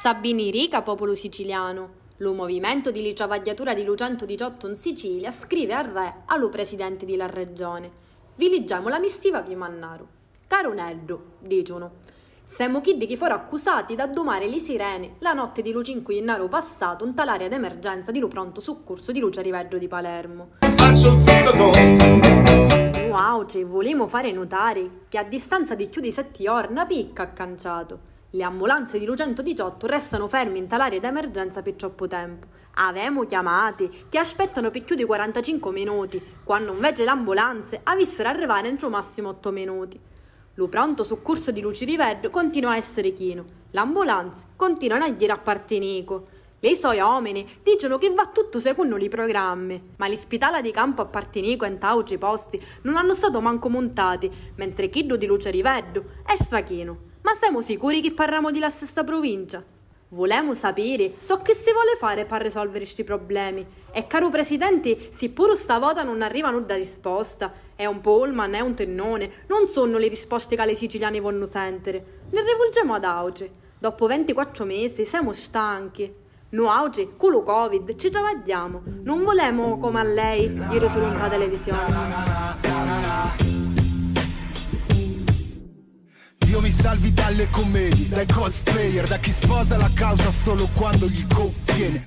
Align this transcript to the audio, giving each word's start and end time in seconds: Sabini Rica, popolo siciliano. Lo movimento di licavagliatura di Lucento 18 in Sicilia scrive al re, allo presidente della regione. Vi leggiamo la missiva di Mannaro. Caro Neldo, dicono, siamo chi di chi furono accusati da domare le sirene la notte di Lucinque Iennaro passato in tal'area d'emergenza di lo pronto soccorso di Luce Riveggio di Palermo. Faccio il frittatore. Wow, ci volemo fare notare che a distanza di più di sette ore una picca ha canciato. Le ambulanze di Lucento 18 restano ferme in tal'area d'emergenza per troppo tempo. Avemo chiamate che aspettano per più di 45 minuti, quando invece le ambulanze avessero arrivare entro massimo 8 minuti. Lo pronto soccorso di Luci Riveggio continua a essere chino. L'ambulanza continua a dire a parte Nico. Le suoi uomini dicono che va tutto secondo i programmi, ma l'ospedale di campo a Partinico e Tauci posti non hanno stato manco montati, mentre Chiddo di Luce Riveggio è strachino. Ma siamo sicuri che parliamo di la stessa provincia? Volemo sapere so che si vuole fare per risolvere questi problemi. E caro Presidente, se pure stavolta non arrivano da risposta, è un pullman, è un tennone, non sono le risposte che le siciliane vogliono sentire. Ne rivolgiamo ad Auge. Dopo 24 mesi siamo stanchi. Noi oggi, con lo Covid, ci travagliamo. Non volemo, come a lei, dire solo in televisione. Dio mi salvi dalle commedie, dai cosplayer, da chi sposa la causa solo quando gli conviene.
Sabini 0.00 0.52
Rica, 0.52 0.82
popolo 0.82 1.12
siciliano. 1.12 2.06
Lo 2.18 2.32
movimento 2.32 2.92
di 2.92 3.02
licavagliatura 3.02 3.74
di 3.74 3.82
Lucento 3.82 4.24
18 4.26 4.68
in 4.68 4.76
Sicilia 4.76 5.32
scrive 5.32 5.74
al 5.74 5.86
re, 5.86 6.22
allo 6.26 6.48
presidente 6.48 7.04
della 7.04 7.26
regione. 7.26 7.90
Vi 8.36 8.48
leggiamo 8.48 8.88
la 8.88 9.00
missiva 9.00 9.40
di 9.40 9.56
Mannaro. 9.56 10.06
Caro 10.46 10.72
Neldo, 10.72 11.38
dicono, 11.40 11.94
siamo 12.44 12.80
chi 12.80 12.96
di 12.96 13.06
chi 13.06 13.16
furono 13.16 13.40
accusati 13.40 13.96
da 13.96 14.06
domare 14.06 14.46
le 14.46 14.60
sirene 14.60 15.16
la 15.18 15.32
notte 15.32 15.62
di 15.62 15.72
Lucinque 15.72 16.14
Iennaro 16.14 16.46
passato 16.46 17.04
in 17.04 17.14
tal'area 17.14 17.48
d'emergenza 17.48 18.12
di 18.12 18.20
lo 18.20 18.28
pronto 18.28 18.60
soccorso 18.60 19.10
di 19.10 19.18
Luce 19.18 19.42
Riveggio 19.42 19.78
di 19.78 19.88
Palermo. 19.88 20.50
Faccio 20.76 21.12
il 21.12 21.18
frittatore. 21.24 23.08
Wow, 23.10 23.46
ci 23.46 23.64
volemo 23.64 24.06
fare 24.06 24.30
notare 24.30 25.06
che 25.08 25.18
a 25.18 25.24
distanza 25.24 25.74
di 25.74 25.88
più 25.88 26.00
di 26.00 26.12
sette 26.12 26.48
ore 26.48 26.68
una 26.68 26.86
picca 26.86 27.24
ha 27.24 27.28
canciato. 27.30 28.14
Le 28.32 28.42
ambulanze 28.42 28.98
di 28.98 29.06
Lucento 29.06 29.40
18 29.40 29.86
restano 29.86 30.28
ferme 30.28 30.58
in 30.58 30.66
tal'area 30.66 30.98
d'emergenza 30.98 31.62
per 31.62 31.72
troppo 31.72 32.06
tempo. 32.06 32.46
Avemo 32.74 33.24
chiamate 33.24 33.88
che 34.10 34.18
aspettano 34.18 34.68
per 34.68 34.84
più 34.84 34.94
di 34.94 35.04
45 35.04 35.72
minuti, 35.72 36.22
quando 36.44 36.72
invece 36.72 37.04
le 37.04 37.10
ambulanze 37.10 37.80
avessero 37.84 38.28
arrivare 38.28 38.68
entro 38.68 38.90
massimo 38.90 39.30
8 39.30 39.50
minuti. 39.50 39.98
Lo 40.56 40.68
pronto 40.68 41.04
soccorso 41.04 41.52
di 41.52 41.62
Luci 41.62 41.86
Riveggio 41.86 42.28
continua 42.28 42.72
a 42.72 42.76
essere 42.76 43.14
chino. 43.14 43.46
L'ambulanza 43.70 44.46
continua 44.56 45.02
a 45.02 45.10
dire 45.10 45.32
a 45.32 45.38
parte 45.38 45.78
Nico. 45.78 46.26
Le 46.60 46.74
suoi 46.74 47.00
uomini 47.00 47.48
dicono 47.62 47.96
che 47.96 48.12
va 48.12 48.26
tutto 48.26 48.58
secondo 48.58 48.98
i 48.98 49.08
programmi, 49.08 49.94
ma 49.96 50.06
l'ospedale 50.06 50.60
di 50.60 50.70
campo 50.70 51.00
a 51.00 51.06
Partinico 51.06 51.64
e 51.64 51.78
Tauci 51.78 52.18
posti 52.18 52.62
non 52.82 52.96
hanno 52.96 53.14
stato 53.14 53.40
manco 53.40 53.70
montati, 53.70 54.30
mentre 54.56 54.90
Chiddo 54.90 55.16
di 55.16 55.24
Luce 55.24 55.48
Riveggio 55.48 56.04
è 56.26 56.36
strachino. 56.36 57.07
Ma 57.28 57.34
siamo 57.34 57.60
sicuri 57.60 58.00
che 58.00 58.12
parliamo 58.12 58.50
di 58.50 58.58
la 58.58 58.70
stessa 58.70 59.04
provincia? 59.04 59.62
Volemo 60.08 60.54
sapere 60.54 61.12
so 61.18 61.42
che 61.42 61.52
si 61.52 61.70
vuole 61.72 61.94
fare 61.98 62.24
per 62.24 62.40
risolvere 62.40 62.84
questi 62.84 63.04
problemi. 63.04 63.66
E 63.92 64.06
caro 64.06 64.30
Presidente, 64.30 65.12
se 65.12 65.28
pure 65.28 65.54
stavolta 65.54 66.02
non 66.02 66.22
arrivano 66.22 66.60
da 66.60 66.74
risposta, 66.74 67.52
è 67.76 67.84
un 67.84 68.00
pullman, 68.00 68.54
è 68.54 68.60
un 68.60 68.74
tennone, 68.74 69.44
non 69.48 69.66
sono 69.66 69.98
le 69.98 70.08
risposte 70.08 70.56
che 70.56 70.64
le 70.64 70.74
siciliane 70.74 71.20
vogliono 71.20 71.44
sentire. 71.44 72.02
Ne 72.30 72.40
rivolgiamo 72.40 72.94
ad 72.94 73.04
Auge. 73.04 73.50
Dopo 73.78 74.06
24 74.06 74.64
mesi 74.64 75.04
siamo 75.04 75.34
stanchi. 75.34 76.10
Noi 76.50 76.78
oggi, 76.78 77.10
con 77.14 77.32
lo 77.32 77.42
Covid, 77.42 77.94
ci 77.96 78.08
travagliamo. 78.08 78.82
Non 79.02 79.22
volemo, 79.22 79.76
come 79.76 80.00
a 80.00 80.02
lei, 80.02 80.50
dire 80.70 80.88
solo 80.88 81.08
in 81.08 81.26
televisione. 81.28 83.27
Dio 86.48 86.62
mi 86.62 86.70
salvi 86.70 87.12
dalle 87.12 87.50
commedie, 87.50 88.08
dai 88.08 88.24
cosplayer, 88.26 89.06
da 89.06 89.18
chi 89.18 89.30
sposa 89.30 89.76
la 89.76 89.90
causa 89.92 90.30
solo 90.30 90.66
quando 90.72 91.06
gli 91.06 91.26
conviene. 91.26 92.06